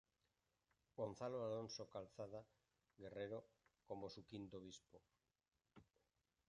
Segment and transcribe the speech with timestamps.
[0.95, 2.43] Gonzalo Alonso Calzada
[2.97, 3.45] Guerrero,
[3.85, 4.99] como su quinto obispo.